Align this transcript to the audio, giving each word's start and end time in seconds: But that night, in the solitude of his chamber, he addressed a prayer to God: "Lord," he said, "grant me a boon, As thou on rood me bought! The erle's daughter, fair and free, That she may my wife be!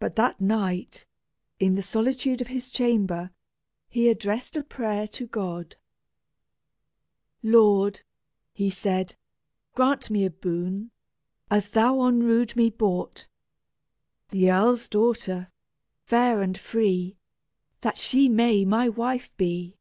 But 0.00 0.16
that 0.16 0.40
night, 0.40 1.06
in 1.60 1.74
the 1.76 1.80
solitude 1.80 2.40
of 2.40 2.48
his 2.48 2.68
chamber, 2.68 3.30
he 3.88 4.08
addressed 4.08 4.56
a 4.56 4.64
prayer 4.64 5.06
to 5.06 5.28
God: 5.28 5.76
"Lord," 7.44 8.00
he 8.52 8.70
said, 8.70 9.14
"grant 9.76 10.10
me 10.10 10.24
a 10.24 10.30
boon, 10.30 10.90
As 11.48 11.68
thou 11.68 12.00
on 12.00 12.24
rood 12.24 12.56
me 12.56 12.70
bought! 12.70 13.28
The 14.30 14.48
erle's 14.50 14.88
daughter, 14.88 15.52
fair 16.02 16.42
and 16.42 16.58
free, 16.58 17.16
That 17.82 17.98
she 17.98 18.28
may 18.28 18.64
my 18.64 18.88
wife 18.88 19.30
be! 19.36 19.76